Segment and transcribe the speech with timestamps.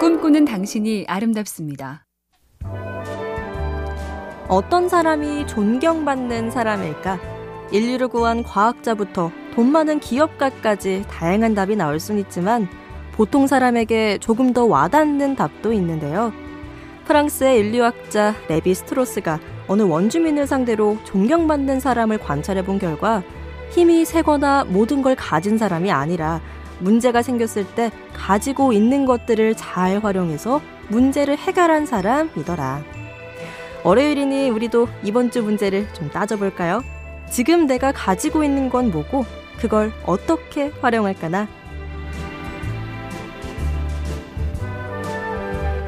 [0.00, 2.06] 꿈꾸는 당신이 아름답습니다.
[4.48, 7.20] 어떤 사람이 존경받는 사람일까?
[7.70, 12.66] 인류를 구한 과학자부터 돈 많은 기업가까지 다양한 답이 나올 순 있지만
[13.12, 16.32] 보통 사람에게 조금 더 와닿는 답도 있는데요.
[17.04, 19.38] 프랑스의 인류학자 레비 스트로스가
[19.68, 23.22] 어느 원주민을 상대로 존경받는 사람을 관찰해 본 결과
[23.68, 26.40] 힘이 세거나 모든 걸 가진 사람이 아니라
[26.80, 32.82] 문제가 생겼을 때 가지고 있는 것들을 잘 활용해서 문제를 해결한 사람이더라.
[33.84, 36.82] 월요일이니 우리도 이번 주 문제를 좀 따져볼까요?
[37.30, 39.24] 지금 내가 가지고 있는 건 뭐고
[39.58, 41.48] 그걸 어떻게 활용할까나?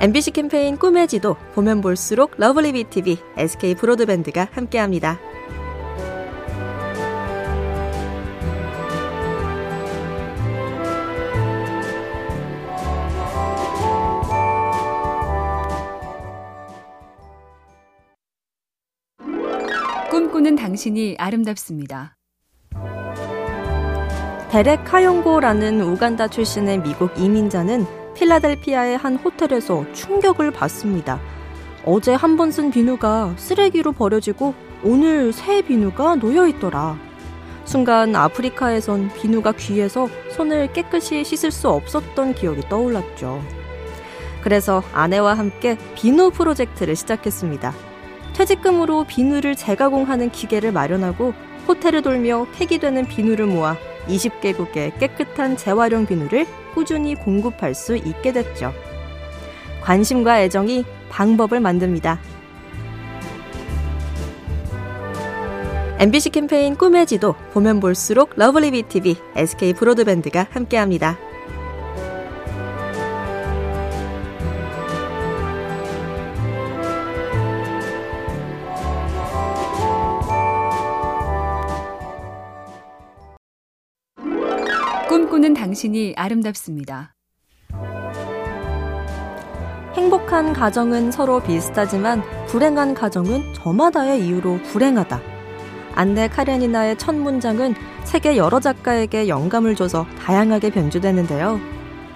[0.00, 5.20] MBC 캠페인 꿈의 지도 보면 볼수록 러블리 BTV, SK 브로드밴드가 함께합니다.
[20.72, 22.16] 당신이 아름답습니다.
[24.50, 31.20] 데렉 카용고라는 우간다 출신의 미국 이민자는 필라델피아의 한 호텔에서 충격을 받습니다.
[31.84, 36.96] 어제 한 번 쓴 비누가 쓰레기로 버려지고 오늘 새 비누가 놓여 있더라.
[37.66, 43.42] 순간 아프리카에선 비누가 귀해서 손을 깨끗이 씻을 수 없었던 기억이 떠올랐죠.
[44.42, 47.91] 그래서 아내와 함께 비누 프로젝트를 시작했습니다.
[48.34, 51.34] 퇴직금으로 비누를 재가공하는 기계를 마련하고
[51.68, 53.76] 호텔을 돌며 폐기되는 비누를 모아
[54.08, 58.72] 20개국의 깨끗한 재활용 비누를 꾸준히 공급할 수 있게 됐죠.
[59.82, 62.20] 관심과 애정이 방법을 만듭니다.
[65.98, 71.16] MBC 캠페인 꿈의 지도 보면 볼수록 러블리 BTV, SK 브로드밴드가 함께합니다.
[85.12, 87.14] 꿈꾸는 당신이 아름답습니다.
[89.94, 95.20] 행복한 가정은 서로 비슷하지만 불행한 가정은 저마다의 이유로 불행하다.
[95.96, 97.74] 안네 카레니나의 첫 문장은
[98.04, 101.60] 세계 여러 작가에게 영감을 줘서 다양하게 변주되는데요.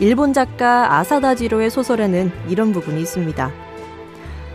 [0.00, 3.52] 일본 작가 아사다지로의 소설에는 이런 부분이 있습니다.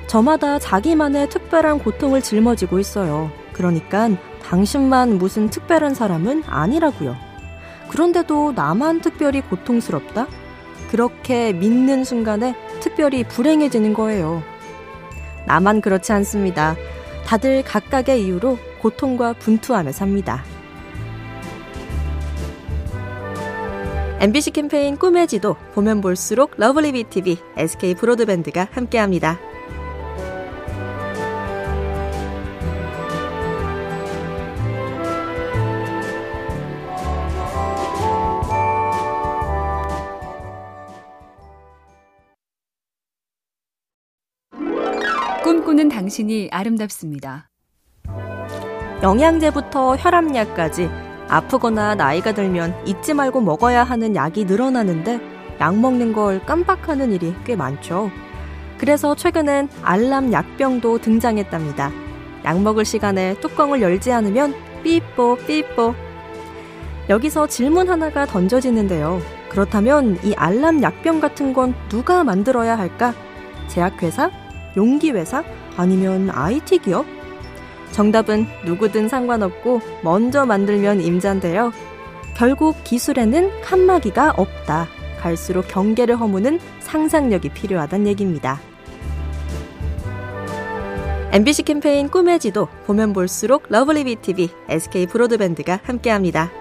[0.07, 3.31] 저마다 자기만의 특별한 고통을 짊어지고 있어요.
[3.53, 4.09] 그러니까
[4.43, 7.34] 당신만 무슨 특별한 사람은 아니라고요.
[7.89, 10.27] 그런데도 나만 특별히 고통스럽다?
[10.89, 14.43] 그렇게 믿는 순간에 특별히 불행해지는 거예요.
[15.45, 16.75] 나만 그렇지 않습니다.
[17.25, 20.43] 다들 각각의 이유로 고통과 분투하며 삽니다.
[24.19, 29.37] MBC 캠페인 꿈의 지도 보면 볼수록 러블리 BTV, SK 브로드밴드가 함께합니다.
[45.95, 47.49] 당신이 아름답습니다.
[49.01, 50.89] 영양제부터 혈압약까지
[51.29, 55.21] 아프거나 나이가 들면 잊지 말고 먹어야 하는 약이 늘어나는데
[55.61, 58.11] 약 먹는 걸 깜빡하는 일이 꽤 많죠.
[58.77, 61.93] 그래서 최근엔 알람 약병도 등장했답니다.
[62.43, 65.95] 약 먹을 시간에 뚜껑을 열지 않으면 삐뽀 삐뽀.
[67.07, 69.21] 여기서 질문 하나가 던져지는데요.
[69.47, 73.13] 그렇다면 이 알람 약병 같은 건 누가 만들어야 할까?
[73.69, 74.29] 제약회사?
[74.75, 75.41] 용기회사?
[75.77, 77.05] 아니면 IT 기업?
[77.91, 81.71] 정답은 누구든 상관없고 먼저 만들면 임자인데요.
[82.35, 84.87] 결국 기술에는 칸막이가 없다.
[85.19, 88.59] 갈수록 경계를 허무는 상상력이 필요하단 얘기입니다.
[91.31, 96.51] MBC 캠페인 꿈의 지도 보면 볼수록 러블리 BTV, SK 브로드밴드가 함께합니다.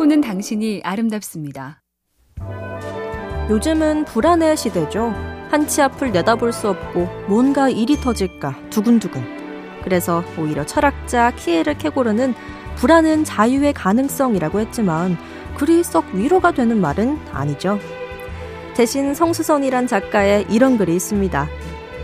[0.00, 1.82] 꿈꾸는 당신이 아름답습니다.
[3.50, 5.12] 요즘은 불안의 시대죠.
[5.50, 9.22] 한치 앞을 내다볼 수 없고 뭔가 일이 터질까 두근두근.
[9.84, 12.32] 그래서 오히려 철학자 키에르 케고르는
[12.76, 15.18] 불안은 자유의 가능성이라고 했지만
[15.58, 17.78] 그리 썩 위로가 되는 말은 아니죠.
[18.74, 21.46] 대신 성수선이란 작가의 이런 글이 있습니다.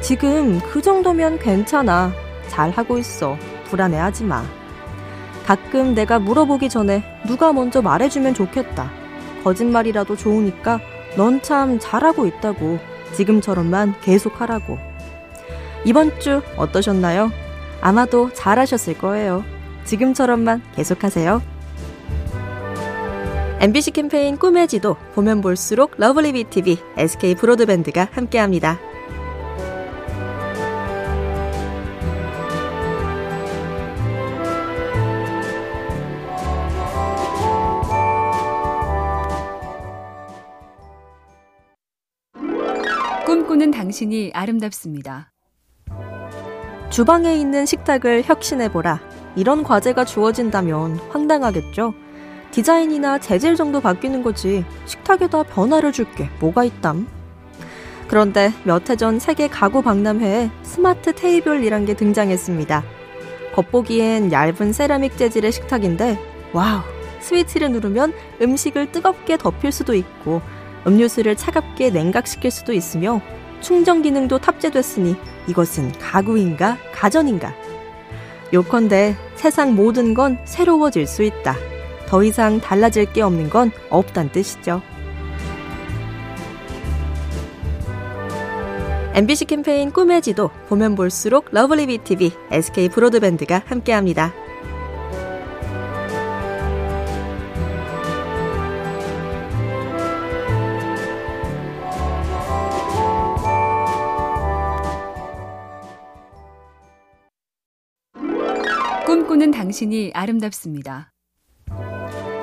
[0.02, 2.12] 지금 그 정도면 괜찮아.
[2.48, 3.38] 잘 하고 있어.
[3.70, 4.44] 불안해하지 마.
[5.46, 8.90] 가끔 내가 물어보기 전에 누가 먼저 말해주면 좋겠다.
[9.44, 10.81] 거짓말이라도 좋으니까
[11.16, 12.81] 넌 참 잘하고 있다고
[13.12, 14.78] 지금처럼만 계속하라고.
[15.84, 17.31] 이번 주 어떠셨나요?
[17.81, 19.44] 아마도 잘하셨을 거예요.
[19.84, 21.40] 지금처럼만 계속하세요.
[23.60, 28.81] MBC 캠페인 꿈의 지도 보면 볼수록 러블리 BTV, SK 브로드밴드가 함께합니다.
[43.90, 45.30] 당신이 아름답습니다.
[46.90, 49.00] 주방에 있는 식탁을 혁신해보라.
[49.36, 51.94] 이런 과제가 주어진다면 황당하겠죠?
[52.50, 54.64] 디자인이나 재질 정도 바뀌는 거지.
[54.86, 57.06] 식탁에다 변화를 줄 게 뭐가 있담?
[58.08, 62.82] 그런데 몇 해 전 세계 가구 박람회에 smart table이란 게 등장했습니다.
[63.54, 66.18] 겉보기엔 얇은 세라믹 재질의 식탁인데,
[66.52, 66.81] wow!
[67.20, 68.12] 스위치를 누르면
[68.42, 70.42] 음식을 뜨겁게 덥힐 수도 있고,
[70.88, 73.20] 음료수를 차갑게 냉각시킬 수도 있으며,
[73.66, 75.16] 충전 기능도 탑재됐으니
[75.48, 77.52] 이것은 가구인가 가전인가?
[78.54, 81.56] 요컨대 세상 모든 건 새로워질 수 있다.
[82.06, 84.82] 더 이상 달라질 게 없는 건 없단 뜻이죠.
[89.14, 94.32] MBC 캠페인 꿈의 지도 보면 볼수록 러블리 BTV, SK 브로드밴드가 함께합니다.
[109.46, 111.12] 꿈꾸는 당신이 아름답습니다.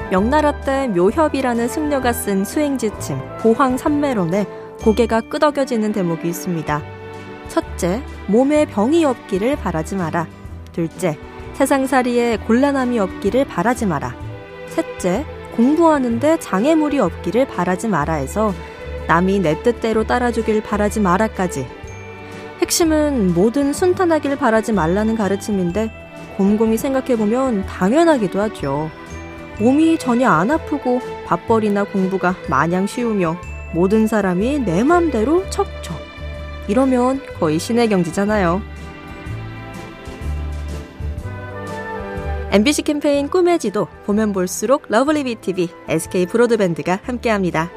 [0.09, 4.45] 명나라 때 묘협이라는 승려가 쓴 수행지침 보황 삼매론에
[4.83, 6.81] 고개가 끄덕여지는 대목이 있습니다.
[7.49, 10.27] 첫째, 몸에 병이 없기를 바라지 마라.
[10.71, 11.17] 둘째,
[11.53, 14.15] 세상살이에 곤란함이 없기를 바라지 마라.
[14.67, 18.53] 셋째, 공부하는데 장애물이 없기를 바라지 마라 해서
[19.07, 21.67] 남이 내 뜻대로 따라주길 바라지 마라까지.
[22.61, 26.02] 핵심은 뭐든 순탄하길 바라지 말라는 가르침인데
[26.37, 28.89] 곰곰이 생각해보면 당연하기도 하죠.
[29.59, 33.37] 몸이 전혀 안 아프고 밥벌이나 공부가 마냥 쉬우며
[33.73, 35.95] 모든 사람이 내 맘대로 척척.
[36.67, 38.61] 이러면 거의 신의 경지잖아요.
[42.51, 47.71] MBC 캠페인 꿈의 지도 보면 볼수록 러블리 BTV, SK 브로드밴드가 함께합니다.